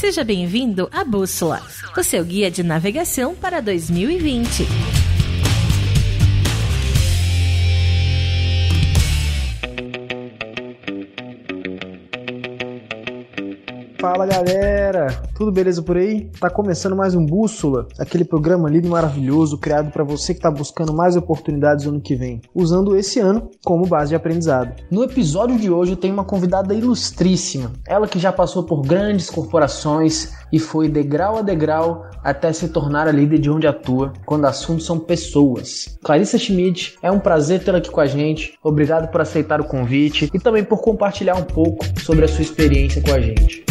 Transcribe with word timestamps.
Seja 0.00 0.24
bem-vindo 0.24 0.88
à 0.90 1.04
Bússola, 1.04 1.60
o 1.94 2.02
seu 2.02 2.24
guia 2.24 2.50
de 2.50 2.62
navegação 2.62 3.34
para 3.34 3.60
2020. 3.60 4.99
Fala 14.00 14.24
galera, 14.24 15.08
tudo 15.36 15.52
beleza 15.52 15.82
por 15.82 15.98
aí? 15.98 16.30
Tá 16.40 16.48
começando 16.48 16.96
mais 16.96 17.14
um 17.14 17.26
Bússola, 17.26 17.86
aquele 17.98 18.24
programa 18.24 18.70
lindo 18.70 18.86
e 18.86 18.90
maravilhoso 18.90 19.58
criado 19.58 19.92
para 19.92 20.02
você 20.02 20.32
que 20.32 20.40
tá 20.40 20.50
buscando 20.50 20.90
mais 20.90 21.16
oportunidades 21.16 21.84
no 21.84 21.92
ano 21.92 22.00
que 22.00 22.14
vem, 22.14 22.40
usando 22.54 22.96
esse 22.96 23.20
ano 23.20 23.50
como 23.62 23.86
base 23.86 24.08
de 24.08 24.14
aprendizado. 24.14 24.74
No 24.90 25.04
episódio 25.04 25.58
de 25.58 25.70
hoje 25.70 25.92
eu 25.92 25.96
tenho 25.98 26.14
uma 26.14 26.24
convidada 26.24 26.72
ilustríssima, 26.72 27.72
ela 27.86 28.08
que 28.08 28.18
já 28.18 28.32
passou 28.32 28.62
por 28.62 28.80
grandes 28.80 29.28
corporações 29.28 30.32
e 30.50 30.58
foi 30.58 30.88
degrau 30.88 31.36
a 31.36 31.42
degrau 31.42 32.06
até 32.24 32.54
se 32.54 32.68
tornar 32.68 33.06
a 33.06 33.12
líder 33.12 33.38
de 33.38 33.50
onde 33.50 33.66
atua, 33.66 34.14
quando 34.24 34.46
assuntos 34.46 34.86
são 34.86 34.98
pessoas. 34.98 35.98
Clarissa 36.02 36.38
Schmidt, 36.38 36.96
é 37.02 37.10
um 37.10 37.20
prazer 37.20 37.62
tê-la 37.62 37.78
aqui 37.78 37.90
com 37.90 38.00
a 38.00 38.06
gente. 38.06 38.58
Obrigado 38.64 39.10
por 39.10 39.20
aceitar 39.20 39.60
o 39.60 39.64
convite 39.64 40.30
e 40.32 40.38
também 40.38 40.64
por 40.64 40.80
compartilhar 40.80 41.36
um 41.36 41.44
pouco 41.44 41.84
sobre 42.00 42.24
a 42.24 42.28
sua 42.28 42.42
experiência 42.42 43.02
com 43.02 43.12
a 43.12 43.20
gente. 43.20 43.64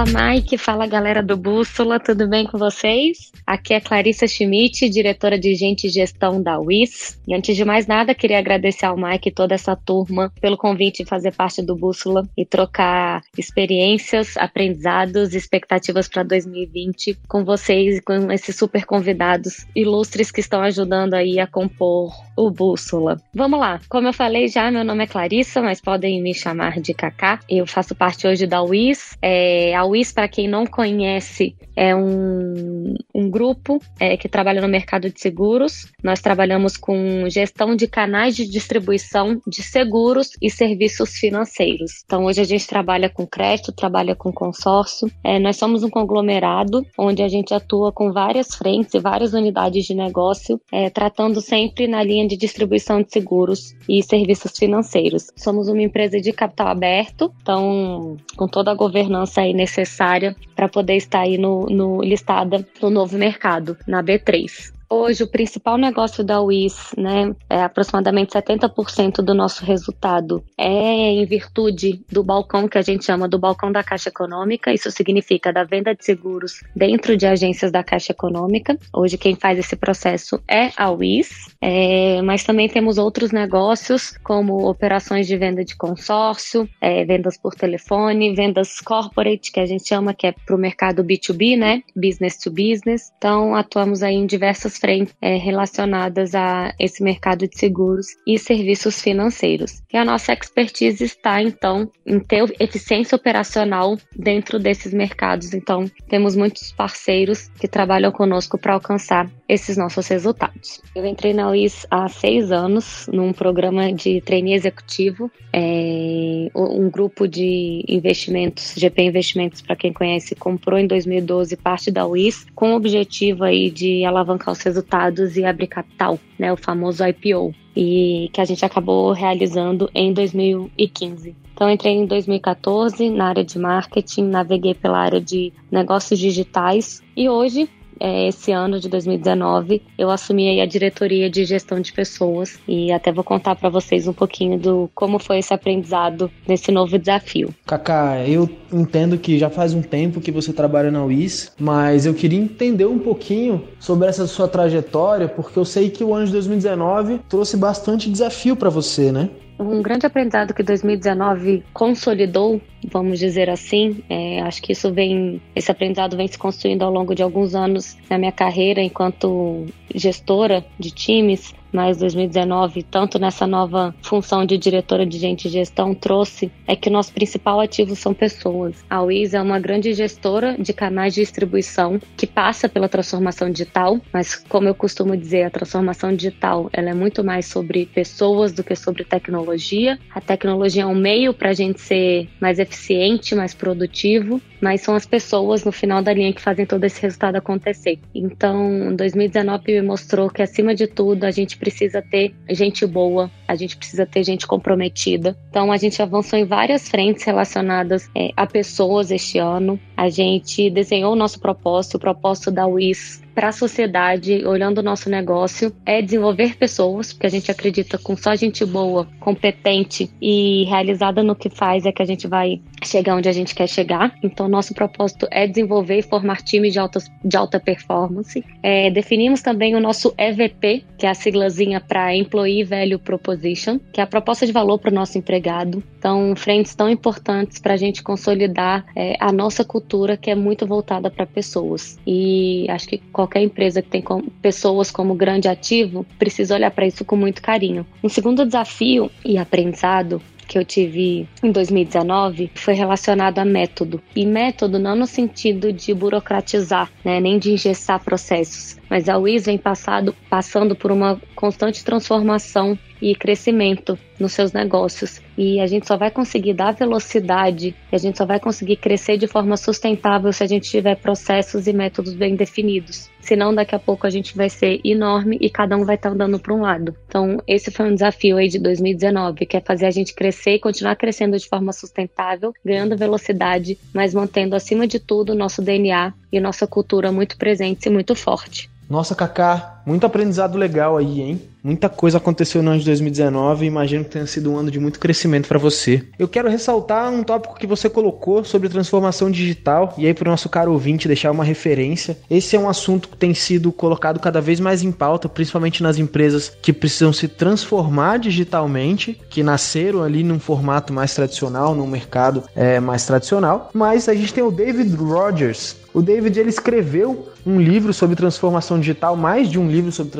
Fala 0.00 0.30
Mike, 0.30 0.56
fala 0.56 0.86
galera 0.86 1.22
do 1.22 1.36
Bússola, 1.36 2.00
tudo 2.00 2.26
bem 2.26 2.46
com 2.46 2.56
vocês? 2.56 3.30
Aqui 3.46 3.74
é 3.74 3.80
Clarissa 3.80 4.26
Schmidt, 4.26 4.88
diretora 4.88 5.38
de 5.38 5.54
Gente 5.54 5.88
e 5.88 5.90
Gestão 5.90 6.42
da 6.42 6.58
WIS. 6.58 7.20
E 7.28 7.34
antes 7.34 7.54
de 7.54 7.66
mais 7.66 7.86
nada, 7.86 8.14
queria 8.14 8.38
agradecer 8.38 8.86
ao 8.86 8.96
Mike 8.96 9.28
e 9.28 9.32
toda 9.32 9.54
essa 9.54 9.76
turma 9.76 10.32
pelo 10.40 10.56
convite 10.56 11.02
de 11.02 11.08
fazer 11.08 11.34
parte 11.34 11.60
do 11.60 11.76
Bússola 11.76 12.26
e 12.34 12.46
trocar 12.46 13.20
experiências, 13.36 14.38
aprendizados 14.38 15.34
expectativas 15.34 16.08
para 16.08 16.22
2020 16.22 17.18
com 17.28 17.44
vocês 17.44 17.98
e 17.98 18.00
com 18.00 18.32
esses 18.32 18.56
super 18.56 18.86
convidados 18.86 19.66
ilustres 19.76 20.30
que 20.30 20.40
estão 20.40 20.62
ajudando 20.62 21.12
aí 21.12 21.38
a 21.38 21.46
compor 21.46 22.14
o 22.38 22.50
Bússola. 22.50 23.20
Vamos 23.34 23.60
lá, 23.60 23.80
como 23.88 24.08
eu 24.08 24.14
falei 24.14 24.48
já, 24.48 24.70
meu 24.70 24.82
nome 24.82 25.04
é 25.04 25.06
Clarissa, 25.06 25.60
mas 25.60 25.78
podem 25.78 26.22
me 26.22 26.32
chamar 26.32 26.80
de 26.80 26.94
Kaká. 26.94 27.40
Eu 27.46 27.66
faço 27.66 27.94
parte 27.94 28.26
hoje 28.26 28.46
da 28.46 28.62
WIS. 28.62 29.18
É, 29.20 29.74
a 29.74 29.89
WIS, 29.90 30.12
para 30.12 30.28
quem 30.28 30.48
não 30.48 30.66
conhece, 30.66 31.56
é 31.76 31.94
um, 31.94 32.94
um 33.14 33.30
grupo 33.30 33.80
é, 33.98 34.16
que 34.16 34.28
trabalha 34.28 34.60
no 34.60 34.68
mercado 34.68 35.08
de 35.10 35.20
seguros. 35.20 35.90
Nós 36.02 36.20
trabalhamos 36.20 36.76
com 36.76 37.28
gestão 37.28 37.74
de 37.74 37.86
canais 37.86 38.36
de 38.36 38.46
distribuição 38.46 39.40
de 39.46 39.62
seguros 39.62 40.30
e 40.42 40.50
serviços 40.50 41.14
financeiros. 41.14 42.02
Então, 42.04 42.24
hoje 42.24 42.40
a 42.40 42.44
gente 42.44 42.66
trabalha 42.66 43.08
com 43.08 43.26
crédito, 43.26 43.72
trabalha 43.72 44.14
com 44.14 44.32
consórcio. 44.32 45.10
É, 45.24 45.38
nós 45.38 45.56
somos 45.56 45.82
um 45.82 45.90
conglomerado 45.90 46.84
onde 46.98 47.22
a 47.22 47.28
gente 47.28 47.54
atua 47.54 47.92
com 47.92 48.12
várias 48.12 48.54
frentes 48.54 48.94
e 48.94 49.00
várias 49.00 49.32
unidades 49.32 49.86
de 49.86 49.94
negócio, 49.94 50.60
é, 50.72 50.90
tratando 50.90 51.40
sempre 51.40 51.86
na 51.86 52.02
linha 52.02 52.26
de 52.28 52.36
distribuição 52.36 53.02
de 53.02 53.10
seguros 53.10 53.74
e 53.88 54.02
serviços 54.02 54.52
financeiros. 54.58 55.28
Somos 55.36 55.68
uma 55.68 55.82
empresa 55.82 56.20
de 56.20 56.32
capital 56.32 56.68
aberto, 56.68 57.32
então, 57.40 58.16
com 58.36 58.46
toda 58.46 58.70
a 58.70 58.74
governança 58.74 59.40
aí 59.40 59.52
necessária 59.80 60.36
para 60.54 60.68
poder 60.68 60.96
estar 60.96 61.20
aí 61.20 61.38
no, 61.38 61.66
no 61.66 62.02
listada 62.02 62.66
no 62.80 62.90
novo 62.90 63.16
mercado, 63.16 63.76
na 63.86 64.02
B3. 64.02 64.72
Hoje, 64.92 65.22
o 65.22 65.30
principal 65.30 65.78
negócio 65.78 66.24
da 66.24 66.40
WIS, 66.42 66.96
né, 66.98 67.32
é 67.48 67.62
aproximadamente 67.62 68.32
70% 68.32 69.22
do 69.22 69.32
nosso 69.32 69.64
resultado 69.64 70.42
é 70.58 71.12
em 71.12 71.24
virtude 71.24 72.04
do 72.10 72.24
balcão 72.24 72.66
que 72.66 72.76
a 72.76 72.82
gente 72.82 73.04
chama 73.04 73.28
do 73.28 73.38
balcão 73.38 73.70
da 73.70 73.84
Caixa 73.84 74.08
Econômica. 74.08 74.72
Isso 74.74 74.90
significa 74.90 75.52
da 75.52 75.62
venda 75.62 75.94
de 75.94 76.04
seguros 76.04 76.64
dentro 76.74 77.16
de 77.16 77.24
agências 77.24 77.70
da 77.70 77.84
Caixa 77.84 78.10
Econômica. 78.10 78.76
Hoje, 78.92 79.16
quem 79.16 79.36
faz 79.36 79.60
esse 79.60 79.76
processo 79.76 80.42
é 80.48 80.72
a 80.76 80.90
WIS, 80.90 81.54
é, 81.60 82.20
mas 82.22 82.42
também 82.42 82.68
temos 82.68 82.98
outros 82.98 83.30
negócios, 83.30 84.18
como 84.24 84.68
operações 84.68 85.28
de 85.28 85.36
venda 85.36 85.64
de 85.64 85.76
consórcio, 85.76 86.68
é, 86.80 87.04
vendas 87.04 87.38
por 87.38 87.54
telefone, 87.54 88.34
vendas 88.34 88.80
corporate, 88.80 89.52
que 89.52 89.60
a 89.60 89.66
gente 89.66 89.86
chama 89.86 90.12
que 90.12 90.26
é 90.26 90.32
para 90.32 90.56
o 90.56 90.58
mercado 90.58 91.04
B2B, 91.04 91.56
né, 91.56 91.80
business 91.94 92.36
to 92.38 92.50
business. 92.50 93.12
Então, 93.16 93.54
atuamos 93.54 94.02
aí 94.02 94.16
em 94.16 94.26
diversas 94.26 94.79
frentes 94.80 95.14
é, 95.20 95.36
relacionadas 95.36 96.34
a 96.34 96.74
esse 96.78 97.02
mercado 97.02 97.46
de 97.46 97.58
seguros 97.58 98.06
e 98.26 98.38
serviços 98.38 99.00
financeiros. 99.00 99.82
E 99.92 99.96
a 99.96 100.04
nossa 100.04 100.32
expertise 100.32 101.04
está, 101.04 101.42
então, 101.42 101.90
em 102.06 102.18
ter 102.18 102.54
eficiência 102.58 103.16
operacional 103.16 103.98
dentro 104.16 104.58
desses 104.58 104.92
mercados. 104.92 105.52
Então, 105.52 105.90
temos 106.08 106.34
muitos 106.34 106.72
parceiros 106.72 107.48
que 107.60 107.68
trabalham 107.68 108.10
conosco 108.10 108.58
para 108.58 108.74
alcançar 108.74 109.30
esses 109.48 109.76
nossos 109.76 110.06
resultados. 110.08 110.80
Eu 110.94 111.04
entrei 111.04 111.32
na 111.32 111.50
UIS 111.50 111.86
há 111.90 112.08
seis 112.08 112.52
anos, 112.52 113.08
num 113.12 113.32
programa 113.32 113.92
de 113.92 114.20
trainee 114.20 114.54
executivo, 114.54 115.30
é, 115.52 116.48
um 116.54 116.88
grupo 116.88 117.26
de 117.26 117.84
investimentos, 117.88 118.74
GP 118.76 119.02
Investimentos, 119.02 119.60
para 119.60 119.76
quem 119.76 119.92
conhece, 119.92 120.34
comprou 120.34 120.78
em 120.78 120.86
2012 120.86 121.56
parte 121.56 121.90
da 121.90 122.06
UIS, 122.06 122.46
com 122.54 122.72
o 122.72 122.76
objetivo 122.76 123.44
aí 123.44 123.70
de 123.70 124.04
alavancar 124.04 124.52
os 124.52 124.58
resultados 124.70 125.36
e 125.36 125.44
abrir 125.44 125.66
capital, 125.66 126.18
né, 126.38 126.52
o 126.52 126.56
famoso 126.56 127.04
IPO, 127.04 127.52
e 127.76 128.30
que 128.32 128.40
a 128.40 128.44
gente 128.44 128.64
acabou 128.64 129.12
realizando 129.12 129.90
em 129.94 130.12
2015. 130.12 131.36
Então, 131.52 131.68
entrei 131.68 131.94
em 131.94 132.06
2014 132.06 133.10
na 133.10 133.26
área 133.26 133.44
de 133.44 133.58
marketing, 133.58 134.24
naveguei 134.24 134.74
pela 134.74 134.98
área 134.98 135.20
de 135.20 135.52
negócios 135.70 136.18
digitais 136.18 137.02
e 137.16 137.28
hoje 137.28 137.68
é, 138.00 138.28
esse 138.28 138.50
ano 138.50 138.80
de 138.80 138.88
2019, 138.88 139.82
eu 139.98 140.10
assumi 140.10 140.60
a 140.60 140.66
diretoria 140.66 141.28
de 141.28 141.44
gestão 141.44 141.78
de 141.80 141.92
pessoas 141.92 142.58
e 142.66 142.90
até 142.90 143.12
vou 143.12 143.22
contar 143.22 143.54
para 143.54 143.68
vocês 143.68 144.08
um 144.08 144.12
pouquinho 144.12 144.58
do 144.58 144.90
como 144.94 145.18
foi 145.18 145.38
esse 145.38 145.52
aprendizado 145.52 146.30
nesse 146.48 146.72
novo 146.72 146.98
desafio. 146.98 147.54
Kaká, 147.66 148.26
eu 148.26 148.48
entendo 148.72 149.18
que 149.18 149.38
já 149.38 149.50
faz 149.50 149.74
um 149.74 149.82
tempo 149.82 150.20
que 150.20 150.32
você 150.32 150.52
trabalha 150.52 150.90
na 150.90 151.04
UIS, 151.04 151.52
mas 151.60 152.06
eu 152.06 152.14
queria 152.14 152.38
entender 152.38 152.86
um 152.86 152.98
pouquinho 152.98 153.64
sobre 153.78 154.08
essa 154.08 154.26
sua 154.26 154.48
trajetória, 154.48 155.28
porque 155.28 155.58
eu 155.58 155.64
sei 155.64 155.90
que 155.90 156.02
o 156.02 156.14
ano 156.14 156.26
de 156.26 156.32
2019 156.32 157.20
trouxe 157.28 157.56
bastante 157.56 158.10
desafio 158.10 158.56
para 158.56 158.70
você, 158.70 159.12
né? 159.12 159.28
Um 159.60 159.82
grande 159.82 160.06
aprendizado 160.06 160.54
que 160.54 160.62
2019 160.62 161.62
consolidou, 161.74 162.62
vamos 162.90 163.18
dizer 163.18 163.50
assim, 163.50 164.02
é, 164.08 164.40
acho 164.40 164.62
que 164.62 164.72
isso 164.72 164.90
vem, 164.90 165.38
esse 165.54 165.70
aprendizado 165.70 166.16
vem 166.16 166.26
se 166.26 166.38
construindo 166.38 166.82
ao 166.82 166.90
longo 166.90 167.14
de 167.14 167.22
alguns 167.22 167.54
anos 167.54 167.94
na 168.08 168.16
minha 168.16 168.32
carreira 168.32 168.80
enquanto 168.80 169.66
gestora 169.94 170.64
de 170.78 170.90
times, 170.90 171.54
mas 171.72 171.98
2019, 171.98 172.82
tanto 172.82 173.18
nessa 173.18 173.46
nova 173.46 173.94
função 174.02 174.44
de 174.44 174.56
diretora 174.58 175.06
de 175.06 175.18
gente 175.18 175.46
e 175.46 175.50
gestão, 175.50 175.94
trouxe 175.94 176.50
é 176.66 176.76
que 176.76 176.88
o 176.88 176.92
nosso 176.92 177.12
principal 177.12 177.60
ativo 177.60 177.94
são 177.96 178.14
pessoas. 178.14 178.84
A 178.88 179.02
Wiz 179.02 179.34
é 179.34 179.40
uma 179.40 179.58
grande 179.58 179.92
gestora 179.92 180.56
de 180.58 180.72
canais 180.72 181.14
de 181.14 181.20
distribuição 181.20 182.00
que 182.16 182.26
passa 182.26 182.68
pela 182.68 182.88
transformação 182.88 183.50
digital, 183.50 184.00
mas 184.12 184.34
como 184.34 184.68
eu 184.68 184.74
costumo 184.74 185.16
dizer, 185.16 185.44
a 185.44 185.50
transformação 185.50 186.14
digital 186.14 186.68
ela 186.72 186.90
é 186.90 186.94
muito 186.94 187.22
mais 187.22 187.46
sobre 187.46 187.86
pessoas 187.86 188.52
do 188.52 188.64
que 188.64 188.74
sobre 188.74 189.04
tecnologia. 189.04 189.98
A 190.14 190.20
tecnologia 190.20 190.82
é 190.82 190.86
um 190.86 190.94
meio 190.94 191.32
para 191.34 191.50
a 191.50 191.54
gente 191.54 191.80
ser 191.80 192.28
mais 192.40 192.58
eficiente, 192.58 193.34
mais 193.34 193.54
produtivo, 193.54 194.40
mas 194.60 194.82
são 194.82 194.94
as 194.94 195.06
pessoas 195.06 195.64
no 195.64 195.72
final 195.72 196.02
da 196.02 196.12
linha 196.12 196.32
que 196.32 196.40
fazem 196.40 196.66
todo 196.66 196.84
esse 196.84 197.00
resultado 197.00 197.36
acontecer. 197.36 197.98
Então, 198.14 198.94
2019 198.94 199.82
mostrou 199.82 200.30
que 200.30 200.42
acima 200.42 200.74
de 200.74 200.86
tudo 200.86 201.24
a 201.24 201.30
gente 201.30 201.56
precisa 201.60 202.02
ter 202.02 202.34
gente 202.48 202.86
boa, 202.86 203.30
a 203.46 203.54
gente 203.54 203.76
precisa 203.76 204.06
ter 204.06 204.24
gente 204.24 204.46
comprometida. 204.46 205.36
Então, 205.50 205.70
a 205.70 205.76
gente 205.76 206.00
avançou 206.00 206.38
em 206.38 206.44
várias 206.44 206.88
frentes 206.88 207.22
relacionadas 207.22 208.08
é, 208.16 208.30
a 208.34 208.46
pessoas 208.46 209.10
este 209.10 209.38
ano. 209.38 209.78
A 210.00 210.08
gente 210.08 210.70
desenhou 210.70 211.12
o 211.12 211.14
nosso 211.14 211.38
propósito, 211.38 211.98
o 211.98 212.00
propósito 212.00 212.50
da 212.50 212.66
WIS 212.66 213.20
para 213.34 213.48
a 213.48 213.52
sociedade, 213.52 214.44
olhando 214.46 214.78
o 214.78 214.82
nosso 214.82 215.08
negócio, 215.08 215.72
é 215.84 216.02
desenvolver 216.02 216.56
pessoas, 216.56 217.12
porque 217.12 217.26
a 217.26 217.30
gente 217.30 217.50
acredita 217.50 217.98
com 217.98 218.16
só 218.16 218.34
gente 218.34 218.64
boa, 218.64 219.06
competente 219.20 220.10
e 220.20 220.64
realizada 220.64 221.22
no 221.22 221.36
que 221.36 221.48
faz 221.48 221.86
é 221.86 221.92
que 221.92 222.02
a 222.02 222.04
gente 222.04 222.26
vai 222.26 222.60
chegar 222.82 223.14
onde 223.14 223.28
a 223.28 223.32
gente 223.32 223.54
quer 223.54 223.66
chegar. 223.66 224.14
Então, 224.22 224.48
nosso 224.48 224.74
propósito 224.74 225.28
é 225.30 225.46
desenvolver 225.46 225.98
e 225.98 226.02
formar 226.02 226.42
times 226.42 226.72
de, 226.72 226.78
altas, 226.78 227.10
de 227.24 227.36
alta 227.36 227.60
performance. 227.60 228.44
É, 228.62 228.90
definimos 228.90 229.42
também 229.42 229.74
o 229.74 229.80
nosso 229.80 230.14
EVP, 230.16 230.84
que 230.98 231.06
é 231.06 231.10
a 231.10 231.14
siglazinha 231.14 231.80
para 231.80 232.14
Employee 232.16 232.64
Value 232.64 232.98
Proposition, 232.98 233.78
que 233.92 234.00
é 234.00 234.04
a 234.04 234.06
proposta 234.06 234.46
de 234.46 234.52
valor 234.52 234.78
para 234.78 234.90
o 234.90 234.94
nosso 234.94 235.18
empregado. 235.18 235.82
Então, 236.00 236.34
frentes 236.34 236.74
tão 236.74 236.88
importantes 236.88 237.58
para 237.58 237.74
a 237.74 237.76
gente 237.76 238.02
consolidar 238.02 238.86
é, 238.96 239.18
a 239.20 239.30
nossa 239.30 239.62
cultura, 239.62 240.16
que 240.16 240.30
é 240.30 240.34
muito 240.34 240.66
voltada 240.66 241.10
para 241.10 241.26
pessoas. 241.26 241.98
E 242.06 242.64
acho 242.70 242.88
que 242.88 242.96
qualquer 243.12 243.42
empresa 243.42 243.82
que 243.82 243.90
tem 243.90 244.02
pessoas 244.40 244.90
como 244.90 245.14
grande 245.14 245.46
ativo 245.46 246.06
precisa 246.18 246.54
olhar 246.54 246.70
para 246.70 246.86
isso 246.86 247.04
com 247.04 247.16
muito 247.16 247.42
carinho. 247.42 247.86
Um 248.02 248.08
segundo 248.08 248.46
desafio 248.46 249.10
e 249.22 249.36
aprendizado 249.36 250.22
que 250.48 250.58
eu 250.58 250.64
tive 250.64 251.28
em 251.42 251.52
2019 251.52 252.50
foi 252.54 252.72
relacionado 252.72 253.38
a 253.38 253.44
método. 253.44 254.02
E 254.16 254.24
método 254.24 254.78
não 254.78 254.96
no 254.96 255.06
sentido 255.06 255.70
de 255.70 255.92
burocratizar, 255.92 256.90
né, 257.04 257.20
nem 257.20 257.38
de 257.38 257.52
engessar 257.52 258.02
processos, 258.02 258.79
mas 258.90 259.08
a 259.08 259.16
WIS 259.16 259.46
vem 259.46 259.56
passado, 259.56 260.14
passando 260.28 260.74
por 260.74 260.90
uma 260.90 261.20
constante 261.36 261.84
transformação 261.84 262.76
e 263.00 263.14
crescimento 263.14 263.98
nos 264.18 264.32
seus 264.32 264.52
negócios. 264.52 265.22
E 265.38 265.58
a 265.58 265.66
gente 265.66 265.86
só 265.86 265.96
vai 265.96 266.10
conseguir 266.10 266.52
dar 266.52 266.72
velocidade, 266.72 267.74
a 267.90 267.96
gente 267.96 268.18
só 268.18 268.26
vai 268.26 268.38
conseguir 268.38 268.76
crescer 268.76 269.16
de 269.16 269.26
forma 269.26 269.56
sustentável 269.56 270.32
se 270.32 270.42
a 270.42 270.46
gente 270.46 270.68
tiver 270.68 270.96
processos 270.96 271.66
e 271.66 271.72
métodos 271.72 272.12
bem 272.12 272.36
definidos. 272.36 273.08
Senão, 273.20 273.54
daqui 273.54 273.74
a 273.74 273.78
pouco 273.78 274.06
a 274.06 274.10
gente 274.10 274.36
vai 274.36 274.50
ser 274.50 274.80
enorme 274.84 275.38
e 275.40 275.48
cada 275.48 275.76
um 275.76 275.84
vai 275.84 275.94
estar 275.94 276.10
andando 276.10 276.38
para 276.38 276.54
um 276.54 276.60
lado. 276.60 276.94
Então, 277.06 277.38
esse 277.46 277.70
foi 277.70 277.86
um 277.86 277.94
desafio 277.94 278.36
aí 278.36 278.48
de 278.48 278.58
2019, 278.58 279.46
que 279.46 279.56
é 279.56 279.60
fazer 279.60 279.86
a 279.86 279.90
gente 279.90 280.14
crescer 280.14 280.54
e 280.54 280.58
continuar 280.58 280.96
crescendo 280.96 281.38
de 281.38 281.48
forma 281.48 281.72
sustentável, 281.72 282.52
ganhando 282.64 282.96
velocidade, 282.96 283.78
mas 283.94 284.12
mantendo 284.12 284.56
acima 284.56 284.86
de 284.86 284.98
tudo 284.98 285.32
o 285.32 285.36
nosso 285.36 285.62
DNA 285.62 286.12
e 286.32 286.40
nossa 286.40 286.66
cultura 286.66 287.12
muito 287.12 287.38
presente 287.38 287.86
e 287.86 287.90
muito 287.90 288.14
forte. 288.14 288.68
Nossa, 288.90 289.14
Kaká, 289.14 289.82
muito 289.86 290.04
aprendizado 290.04 290.58
legal 290.58 290.96
aí, 290.96 291.20
hein? 291.20 291.40
Muita 291.62 291.88
coisa 291.88 292.16
aconteceu 292.16 292.62
no 292.62 292.70
ano 292.70 292.80
de 292.80 292.86
2019 292.86 293.64
e 293.64 293.68
imagino 293.68 294.02
que 294.02 294.10
tenha 294.10 294.26
sido 294.26 294.50
um 294.50 294.56
ano 294.56 294.70
de 294.70 294.80
muito 294.80 294.98
crescimento 294.98 295.46
para 295.46 295.58
você. 295.58 296.02
Eu 296.18 296.26
quero 296.26 296.48
ressaltar 296.48 297.12
um 297.12 297.22
tópico 297.22 297.56
que 297.56 297.66
você 297.66 297.88
colocou 297.88 298.42
sobre 298.44 298.68
transformação 298.68 299.30
digital 299.30 299.94
e 299.98 300.06
aí 300.06 300.14
para 300.14 300.26
o 300.26 300.30
nosso 300.30 300.48
caro 300.48 300.72
ouvinte 300.72 301.06
deixar 301.06 301.30
uma 301.30 301.44
referência. 301.44 302.16
Esse 302.30 302.56
é 302.56 302.58
um 302.58 302.68
assunto 302.68 303.10
que 303.10 303.16
tem 303.16 303.34
sido 303.34 303.70
colocado 303.70 304.18
cada 304.18 304.40
vez 304.40 304.58
mais 304.58 304.82
em 304.82 304.90
pauta, 304.90 305.28
principalmente 305.28 305.82
nas 305.82 305.98
empresas 305.98 306.50
que 306.62 306.72
precisam 306.72 307.12
se 307.12 307.28
transformar 307.28 308.18
digitalmente, 308.18 309.20
que 309.28 309.42
nasceram 309.42 310.02
ali 310.02 310.24
num 310.24 310.40
formato 310.40 310.92
mais 310.92 311.14
tradicional, 311.14 311.74
num 311.74 311.86
mercado 311.86 312.42
é, 312.56 312.80
mais 312.80 313.04
tradicional. 313.04 313.70
Mas 313.72 314.08
a 314.08 314.14
gente 314.14 314.32
tem 314.32 314.42
o 314.42 314.50
David 314.50 314.96
Rogers, 314.96 315.76
o 315.92 316.00
David 316.00 316.38
ele 316.38 316.50
escreveu 316.50 317.28
um 317.44 317.60
livro 317.60 317.92
sobre 317.92 318.16
transformação 318.16 318.78
digital, 318.78 319.16
mais 319.16 319.48
de 319.48 319.58
um 319.58 319.68
livro 319.68 319.90
sobre 319.90 320.12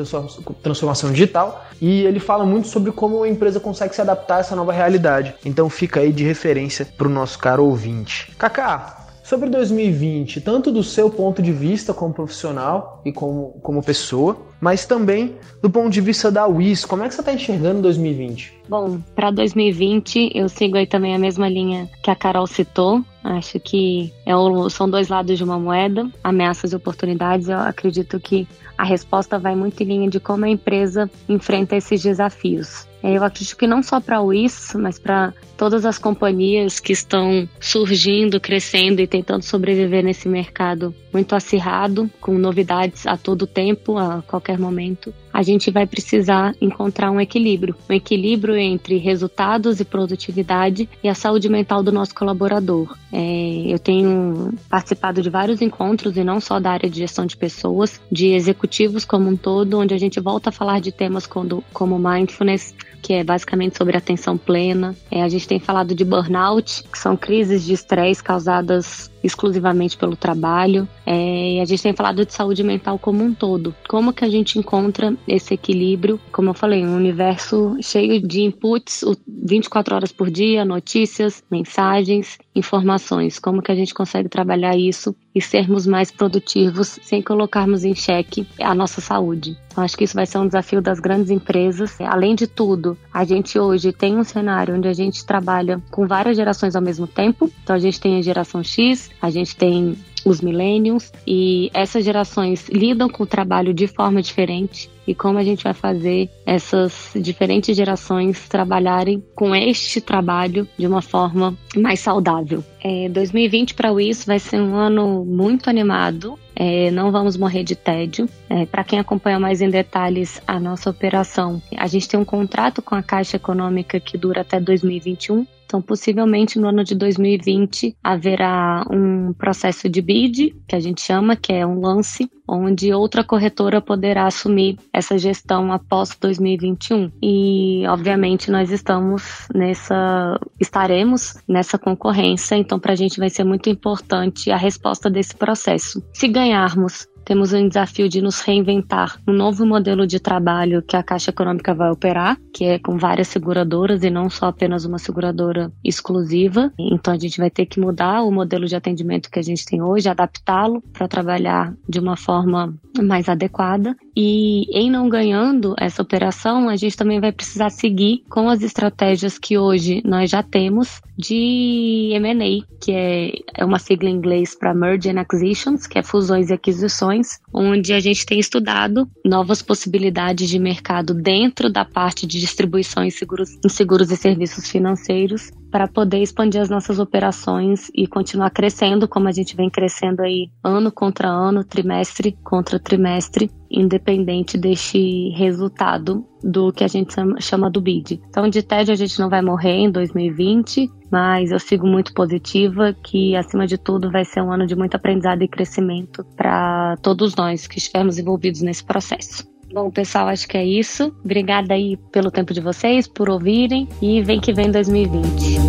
transformação 0.61 1.11
digital, 1.11 1.65
e 1.79 2.01
ele 2.01 2.19
fala 2.19 2.45
muito 2.45 2.67
sobre 2.67 2.91
como 2.91 3.23
a 3.23 3.29
empresa 3.29 3.59
consegue 3.59 3.95
se 3.95 4.01
adaptar 4.01 4.37
a 4.37 4.39
essa 4.39 4.55
nova 4.55 4.71
realidade. 4.71 5.33
Então 5.45 5.69
fica 5.69 6.01
aí 6.01 6.11
de 6.11 6.23
referência 6.23 6.85
para 6.97 7.07
o 7.07 7.11
nosso 7.11 7.39
caro 7.39 7.65
ouvinte. 7.65 8.31
Kaká, 8.37 9.07
sobre 9.23 9.49
2020, 9.49 10.41
tanto 10.41 10.71
do 10.71 10.83
seu 10.83 11.09
ponto 11.09 11.41
de 11.41 11.51
vista 11.51 11.93
como 11.93 12.13
profissional 12.13 13.01
e 13.05 13.13
como, 13.13 13.59
como 13.61 13.81
pessoa, 13.81 14.37
mas 14.61 14.85
também 14.85 15.35
do 15.61 15.69
ponto 15.69 15.89
de 15.89 15.99
vista 15.99 16.31
da 16.31 16.45
WIS, 16.45 16.85
como 16.85 17.03
é 17.03 17.07
que 17.07 17.15
você 17.15 17.21
está 17.21 17.33
enxergando 17.33 17.81
2020? 17.81 18.61
Bom, 18.69 19.01
para 19.15 19.31
2020 19.31 20.31
eu 20.33 20.47
sigo 20.47 20.77
aí 20.77 20.85
também 20.85 21.15
a 21.15 21.19
mesma 21.19 21.49
linha 21.49 21.89
que 22.03 22.11
a 22.11 22.15
Carol 22.15 22.47
citou. 22.47 23.03
Acho 23.23 23.59
que 23.59 24.13
é 24.25 24.35
o, 24.35 24.69
são 24.69 24.89
dois 24.89 25.09
lados 25.09 25.37
de 25.37 25.43
uma 25.43 25.59
moeda, 25.59 26.09
ameaças 26.23 26.71
e 26.71 26.75
oportunidades. 26.75 27.49
Eu 27.49 27.57
acredito 27.57 28.19
que 28.19 28.47
a 28.77 28.83
resposta 28.83 29.37
vai 29.37 29.55
muito 29.55 29.81
em 29.83 29.85
linha 29.85 30.09
de 30.09 30.19
como 30.19 30.45
a 30.45 30.49
empresa 30.49 31.09
enfrenta 31.29 31.75
esses 31.75 32.01
desafios. 32.01 32.87
Eu 33.03 33.23
acredito 33.23 33.57
que 33.57 33.67
não 33.67 33.81
só 33.81 33.99
para 33.99 34.21
o 34.21 34.33
IS, 34.33 34.73
mas 34.75 34.97
para 34.97 35.33
todas 35.57 35.85
as 35.85 35.97
companhias 35.97 36.79
que 36.79 36.93
estão 36.93 37.47
surgindo, 37.59 38.39
crescendo 38.39 38.99
e 39.01 39.07
tentando 39.07 39.43
sobreviver 39.43 40.03
nesse 40.03 40.27
mercado 40.27 40.93
muito 41.11 41.35
acirrado, 41.35 42.09
com 42.19 42.37
novidades 42.37 43.05
a 43.05 43.17
todo 43.17 43.45
tempo, 43.45 43.97
a 43.97 44.23
qualquer 44.23 44.50
momento, 44.57 45.13
a 45.33 45.43
gente 45.43 45.71
vai 45.71 45.85
precisar 45.85 46.55
encontrar 46.59 47.11
um 47.11 47.19
equilíbrio. 47.19 47.75
Um 47.89 47.93
equilíbrio 47.93 48.55
entre 48.55 48.97
resultados 48.97 49.79
e 49.79 49.85
produtividade 49.85 50.89
e 51.03 51.09
a 51.09 51.15
saúde 51.15 51.49
mental 51.49 51.83
do 51.83 51.91
nosso 51.91 52.13
colaborador. 52.15 52.95
É, 53.11 53.63
eu 53.67 53.79
tenho 53.79 54.53
participado 54.69 55.21
de 55.21 55.29
vários 55.29 55.61
encontros, 55.61 56.15
e 56.17 56.23
não 56.23 56.39
só 56.39 56.59
da 56.59 56.71
área 56.71 56.89
de 56.89 56.99
gestão 56.99 57.25
de 57.25 57.35
pessoas, 57.35 57.99
de 58.11 58.27
executivos 58.27 59.05
como 59.05 59.29
um 59.29 59.35
todo, 59.35 59.79
onde 59.79 59.93
a 59.93 59.97
gente 59.97 60.19
volta 60.19 60.49
a 60.49 60.53
falar 60.53 60.79
de 60.79 60.91
temas 60.91 61.27
como, 61.27 61.63
como 61.73 61.99
mindfulness, 61.99 62.73
que 63.01 63.13
é 63.13 63.23
basicamente 63.23 63.77
sobre 63.77 63.97
atenção 63.97 64.37
plena. 64.37 64.95
É, 65.09 65.23
a 65.23 65.29
gente 65.29 65.47
tem 65.47 65.59
falado 65.59 65.93
de 65.93 66.05
burnout, 66.05 66.83
que 66.83 66.97
são 66.97 67.17
crises 67.17 67.65
de 67.65 67.73
estresse 67.73 68.23
causadas 68.23 69.10
exclusivamente 69.23 69.97
pelo 69.97 70.15
trabalho. 70.15 70.87
É, 71.05 71.59
a 71.61 71.65
gente 71.65 71.83
tem 71.83 71.93
falado 71.93 72.25
de 72.25 72.33
saúde 72.33 72.63
mental 72.63 72.97
como 72.97 73.23
um 73.23 73.33
todo. 73.33 73.75
Como 73.87 74.13
que 74.13 74.25
a 74.25 74.29
gente 74.29 74.57
encontra 74.57 75.15
esse 75.27 75.53
equilíbrio? 75.53 76.19
Como 76.31 76.49
eu 76.49 76.53
falei, 76.53 76.85
um 76.85 76.95
universo 76.95 77.77
cheio 77.81 78.21
de 78.21 78.41
inputs 78.41 79.03
24 79.27 79.95
horas 79.95 80.11
por 80.11 80.29
dia, 80.29 80.65
notícias, 80.65 81.43
mensagens, 81.49 82.37
informações. 82.55 83.39
Como 83.39 83.61
que 83.61 83.71
a 83.71 83.75
gente 83.75 83.93
consegue 83.93 84.29
trabalhar 84.29 84.77
isso 84.77 85.15
e 85.33 85.41
sermos 85.41 85.87
mais 85.87 86.11
produtivos 86.11 86.99
sem 87.01 87.21
colocarmos 87.21 87.83
em 87.83 87.95
xeque 87.95 88.45
a 88.59 88.75
nossa 88.75 89.01
saúde. 89.01 89.57
Então, 89.71 89.83
acho 89.83 89.97
que 89.97 90.03
isso 90.03 90.15
vai 90.15 90.25
ser 90.25 90.37
um 90.37 90.47
desafio 90.47 90.81
das 90.81 90.99
grandes 90.99 91.31
empresas. 91.31 91.95
Além 92.01 92.35
de 92.35 92.47
tudo, 92.47 92.97
a 93.13 93.23
gente 93.23 93.57
hoje 93.57 93.93
tem 93.93 94.17
um 94.17 94.23
cenário 94.23 94.75
onde 94.75 94.87
a 94.87 94.93
gente 94.93 95.25
trabalha 95.25 95.81
com 95.89 96.05
várias 96.05 96.35
gerações 96.35 96.75
ao 96.75 96.81
mesmo 96.81 97.07
tempo. 97.07 97.49
Então, 97.63 97.75
a 97.75 97.79
gente 97.79 97.99
tem 97.99 98.17
a 98.17 98.21
geração 98.21 98.61
X, 98.63 99.09
a 99.21 99.29
gente 99.29 99.55
tem 99.55 99.97
os 100.25 100.41
millennials 100.41 101.11
e 101.25 101.69
essas 101.73 102.05
gerações 102.05 102.67
lidam 102.69 103.09
com 103.09 103.23
o 103.23 103.27
trabalho 103.27 103.73
de 103.73 103.87
forma 103.87 104.21
diferente 104.21 104.89
e 105.07 105.15
como 105.15 105.37
a 105.37 105.43
gente 105.43 105.63
vai 105.63 105.73
fazer 105.73 106.29
essas 106.45 107.11
diferentes 107.15 107.75
gerações 107.75 108.47
trabalharem 108.47 109.23
com 109.35 109.55
este 109.55 109.99
trabalho 109.99 110.67
de 110.77 110.85
uma 110.85 111.01
forma 111.01 111.57
mais 111.75 111.99
saudável. 111.99 112.63
É, 112.83 113.09
2020 113.09 113.73
para 113.73 113.91
o 113.91 113.99
IS 113.99 114.25
vai 114.25 114.39
ser 114.39 114.61
um 114.61 114.75
ano 114.75 115.25
muito 115.25 115.69
animado. 115.69 116.37
É, 116.55 116.91
não 116.91 117.11
vamos 117.11 117.35
morrer 117.35 117.63
de 117.63 117.75
tédio. 117.75 118.29
É, 118.49 118.65
para 118.65 118.83
quem 118.83 118.99
acompanha 118.99 119.39
mais 119.39 119.61
em 119.61 119.69
detalhes 119.69 120.41
a 120.45 120.59
nossa 120.59 120.89
operação, 120.89 121.61
a 121.75 121.87
gente 121.87 122.07
tem 122.07 122.19
um 122.19 122.25
contrato 122.25 122.81
com 122.81 122.93
a 122.93 123.01
Caixa 123.01 123.37
Econômica 123.37 123.99
que 123.99 124.17
dura 124.17 124.41
até 124.41 124.59
2021. 124.59 125.45
Então, 125.71 125.81
possivelmente 125.81 126.59
no 126.59 126.67
ano 126.67 126.83
de 126.83 126.93
2020 126.93 127.95
haverá 128.03 128.85
um 128.91 129.31
processo 129.31 129.87
de 129.87 130.01
bid, 130.01 130.53
que 130.67 130.75
a 130.75 130.81
gente 130.81 131.01
chama, 131.01 131.33
que 131.37 131.53
é 131.53 131.65
um 131.65 131.79
lance, 131.79 132.29
onde 132.45 132.93
outra 132.93 133.23
corretora 133.23 133.79
poderá 133.79 134.25
assumir 134.25 134.77
essa 134.91 135.17
gestão 135.17 135.71
após 135.71 136.13
2021. 136.19 137.09
E, 137.23 137.87
obviamente, 137.87 138.51
nós 138.51 138.69
estamos 138.69 139.47
nessa, 139.55 140.37
estaremos 140.59 141.35
nessa 141.47 141.79
concorrência, 141.79 142.55
então 142.55 142.77
para 142.77 142.91
a 142.91 142.97
gente 142.97 143.17
vai 143.17 143.29
ser 143.29 143.45
muito 143.45 143.69
importante 143.69 144.51
a 144.51 144.57
resposta 144.57 145.09
desse 145.09 145.33
processo. 145.33 146.03
Se 146.11 146.27
ganharmos 146.27 147.07
temos 147.25 147.53
um 147.53 147.67
desafio 147.67 148.09
de 148.09 148.21
nos 148.21 148.41
reinventar 148.41 149.19
um 149.27 149.33
novo 149.33 149.65
modelo 149.65 150.05
de 150.05 150.19
trabalho 150.19 150.81
que 150.81 150.95
a 150.95 151.03
Caixa 151.03 151.31
Econômica 151.31 151.73
vai 151.73 151.89
operar, 151.89 152.37
que 152.53 152.65
é 152.65 152.79
com 152.79 152.97
várias 152.97 153.27
seguradoras 153.27 154.03
e 154.03 154.09
não 154.09 154.29
só 154.29 154.47
apenas 154.47 154.85
uma 154.85 154.97
seguradora 154.97 155.71
exclusiva. 155.83 156.71
Então 156.77 157.13
a 157.13 157.17
gente 157.17 157.37
vai 157.37 157.49
ter 157.49 157.65
que 157.65 157.79
mudar 157.79 158.23
o 158.23 158.31
modelo 158.31 158.65
de 158.65 158.75
atendimento 158.75 159.29
que 159.29 159.39
a 159.39 159.43
gente 159.43 159.65
tem 159.65 159.81
hoje, 159.81 160.09
adaptá-lo 160.09 160.81
para 160.93 161.07
trabalhar 161.07 161.73
de 161.87 161.99
uma 161.99 162.17
forma 162.17 162.73
mais 163.01 163.29
adequada. 163.29 163.95
E 164.15 164.65
em 164.77 164.91
não 164.91 165.07
ganhando 165.07 165.73
essa 165.79 166.01
operação, 166.01 166.67
a 166.67 166.75
gente 166.75 166.97
também 166.97 167.19
vai 167.19 167.31
precisar 167.31 167.69
seguir 167.69 168.23
com 168.29 168.49
as 168.49 168.61
estratégias 168.61 169.37
que 169.37 169.57
hoje 169.57 170.01
nós 170.05 170.29
já 170.29 170.43
temos 170.43 171.01
de 171.17 172.11
M&A, 172.13 172.65
que 172.83 172.91
é, 172.91 173.31
é 173.55 173.63
uma 173.63 173.79
sigla 173.79 174.09
em 174.09 174.15
inglês 174.15 174.55
para 174.55 174.73
Merge 174.73 175.09
and 175.09 175.19
Acquisitions, 175.19 175.85
que 175.85 175.99
é 175.99 176.03
fusões 176.03 176.49
e 176.49 176.53
aquisições, 176.53 177.20
onde 177.53 177.93
a 177.93 177.99
gente 177.99 178.25
tem 178.25 178.39
estudado 178.39 179.09
novas 179.25 179.61
possibilidades 179.61 180.49
de 180.49 180.59
mercado 180.59 181.13
dentro 181.13 181.69
da 181.69 181.85
parte 181.85 182.25
de 182.25 182.39
distribuição 182.39 183.03
em 183.03 183.09
seguros, 183.09 183.57
em 183.63 183.69
seguros 183.69 184.11
e 184.11 184.17
serviços 184.17 184.67
financeiros 184.67 185.51
para 185.71 185.87
poder 185.87 186.21
expandir 186.21 186.61
as 186.61 186.69
nossas 186.69 186.99
operações 186.99 187.89
e 187.95 188.05
continuar 188.05 188.49
crescendo 188.49 189.07
como 189.07 189.27
a 189.27 189.31
gente 189.31 189.55
vem 189.55 189.69
crescendo 189.69 190.21
aí 190.21 190.49
ano 190.63 190.91
contra 190.91 191.29
ano, 191.29 191.63
trimestre 191.63 192.37
contra 192.43 192.77
trimestre, 192.77 193.49
independente 193.69 194.57
deste 194.57 195.29
resultado 195.29 196.25
do 196.43 196.73
que 196.73 196.83
a 196.83 196.87
gente 196.87 197.13
chama 197.39 197.69
do 197.69 197.79
BID. 197.79 198.21
Então, 198.29 198.49
de 198.49 198.61
tédio 198.61 198.93
a 198.93 198.97
gente 198.97 199.17
não 199.19 199.29
vai 199.29 199.41
morrer 199.41 199.77
em 199.77 199.91
2020, 199.91 200.89
mas 201.09 201.51
eu 201.51 201.59
sigo 201.59 201.87
muito 201.87 202.13
positiva 202.13 202.93
que, 203.01 203.35
acima 203.35 203.65
de 203.65 203.77
tudo, 203.77 204.11
vai 204.11 204.25
ser 204.25 204.41
um 204.41 204.51
ano 204.51 204.67
de 204.67 204.75
muito 204.75 204.95
aprendizado 204.95 205.41
e 205.41 205.47
crescimento 205.47 206.25
para 206.35 206.97
todos 207.01 207.35
nós 207.35 207.67
que 207.67 207.77
estivermos 207.77 208.19
envolvidos 208.19 208.61
nesse 208.61 208.83
processo. 208.83 209.50
Bom, 209.73 209.89
pessoal, 209.89 210.27
acho 210.27 210.49
que 210.49 210.57
é 210.57 210.65
isso. 210.65 211.15
Obrigada 211.23 211.73
aí 211.73 211.95
pelo 212.11 212.29
tempo 212.29 212.53
de 212.53 212.59
vocês, 212.59 213.07
por 213.07 213.29
ouvirem 213.29 213.87
e 214.01 214.21
vem 214.21 214.39
que 214.39 214.51
vem 214.51 214.69
2020. 214.69 215.59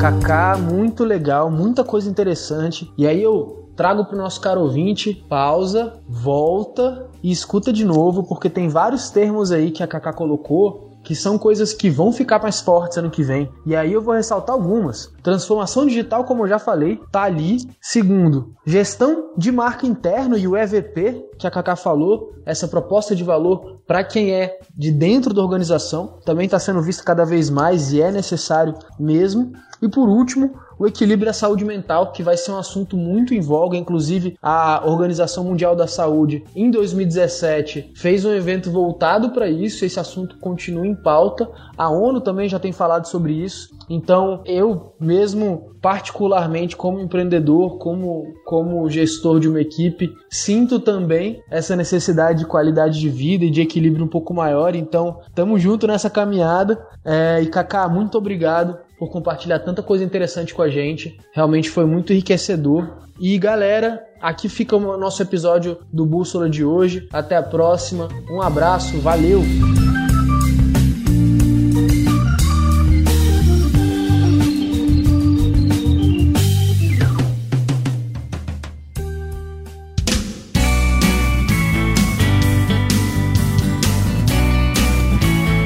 Kaká, 0.00 0.58
muito 0.58 1.04
legal, 1.04 1.48
muita 1.48 1.84
coisa 1.84 2.10
interessante. 2.10 2.90
E 2.98 3.06
aí 3.06 3.22
eu 3.22 3.70
trago 3.76 4.04
para 4.04 4.16
o 4.16 4.18
nosso 4.18 4.40
caro 4.40 4.62
ouvinte, 4.62 5.14
pausa, 5.28 5.92
volta 6.08 7.06
e 7.22 7.30
escuta 7.30 7.72
de 7.72 7.84
novo, 7.84 8.24
porque 8.24 8.50
tem 8.50 8.68
vários 8.68 9.08
termos 9.08 9.52
aí 9.52 9.70
que 9.70 9.84
a 9.84 9.86
Kaká 9.86 10.12
colocou 10.12 10.95
que 11.06 11.14
são 11.14 11.38
coisas 11.38 11.72
que 11.72 11.88
vão 11.88 12.12
ficar 12.12 12.42
mais 12.42 12.60
fortes 12.60 12.98
ano 12.98 13.12
que 13.12 13.22
vem. 13.22 13.48
E 13.64 13.76
aí 13.76 13.92
eu 13.92 14.02
vou 14.02 14.12
ressaltar 14.12 14.56
algumas. 14.56 15.08
Transformação 15.22 15.86
digital, 15.86 16.24
como 16.24 16.42
eu 16.42 16.48
já 16.48 16.58
falei, 16.58 17.00
tá 17.12 17.22
ali. 17.22 17.58
Segundo, 17.80 18.56
gestão 18.66 19.30
de 19.38 19.52
marca 19.52 19.86
interno 19.86 20.36
e 20.36 20.48
o 20.48 20.56
EVP, 20.56 21.24
que 21.38 21.46
a 21.46 21.50
Kaká 21.50 21.76
falou, 21.76 22.32
essa 22.44 22.66
proposta 22.66 23.14
de 23.14 23.22
valor 23.22 23.78
para 23.86 24.02
quem 24.02 24.32
é 24.32 24.58
de 24.76 24.90
dentro 24.90 25.32
da 25.32 25.40
organização, 25.40 26.18
também 26.24 26.46
está 26.46 26.58
sendo 26.58 26.82
vista 26.82 27.04
cada 27.04 27.24
vez 27.24 27.50
mais 27.50 27.92
e 27.92 28.02
é 28.02 28.10
necessário 28.10 28.74
mesmo. 28.98 29.52
E 29.82 29.88
por 29.88 30.08
último, 30.08 30.54
o 30.78 30.86
equilíbrio 30.86 31.26
da 31.26 31.32
saúde 31.32 31.64
mental, 31.64 32.12
que 32.12 32.22
vai 32.22 32.36
ser 32.36 32.52
um 32.52 32.58
assunto 32.58 32.96
muito 32.96 33.34
em 33.34 33.40
voga. 33.40 33.76
Inclusive, 33.76 34.36
a 34.42 34.82
Organização 34.84 35.44
Mundial 35.44 35.74
da 35.74 35.86
Saúde, 35.86 36.44
em 36.54 36.70
2017, 36.70 37.92
fez 37.94 38.24
um 38.24 38.32
evento 38.32 38.70
voltado 38.70 39.30
para 39.30 39.48
isso. 39.48 39.84
Esse 39.84 39.98
assunto 39.98 40.38
continua 40.38 40.86
em 40.86 40.94
pauta. 40.94 41.48
A 41.76 41.88
ONU 41.88 42.20
também 42.20 42.48
já 42.48 42.58
tem 42.58 42.72
falado 42.72 43.06
sobre 43.06 43.32
isso. 43.32 43.74
Então, 43.88 44.42
eu 44.44 44.94
mesmo, 44.98 45.70
particularmente 45.80 46.76
como 46.76 47.00
empreendedor, 47.00 47.78
como, 47.78 48.34
como 48.44 48.88
gestor 48.90 49.38
de 49.38 49.48
uma 49.48 49.60
equipe, 49.60 50.12
sinto 50.28 50.80
também 50.80 51.40
essa 51.50 51.76
necessidade 51.76 52.40
de 52.40 52.46
qualidade 52.46 52.98
de 52.98 53.08
vida 53.08 53.44
e 53.44 53.50
de 53.50 53.62
equilíbrio 53.62 54.04
um 54.04 54.08
pouco 54.08 54.34
maior. 54.34 54.74
Então, 54.74 55.20
estamos 55.26 55.62
junto 55.62 55.86
nessa 55.86 56.10
caminhada. 56.10 56.84
É, 57.04 57.40
e 57.42 57.46
Kaká, 57.46 57.88
muito 57.88 58.18
obrigado 58.18 58.85
por 58.98 59.10
compartilhar 59.10 59.58
tanta 59.60 59.82
coisa 59.82 60.04
interessante 60.04 60.54
com 60.54 60.62
a 60.62 60.68
gente. 60.68 61.18
Realmente 61.32 61.70
foi 61.70 61.84
muito 61.84 62.12
enriquecedor. 62.12 62.88
E 63.18 63.38
galera, 63.38 64.04
aqui 64.20 64.48
fica 64.48 64.76
o 64.76 64.96
nosso 64.96 65.22
episódio 65.22 65.78
do 65.92 66.04
Bússola 66.04 66.48
de 66.48 66.64
hoje. 66.64 67.08
Até 67.12 67.36
a 67.36 67.42
próxima. 67.42 68.08
Um 68.30 68.42
abraço, 68.42 68.98
valeu! 68.98 69.42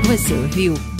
Você 0.04 0.34
ouviu 0.34 0.99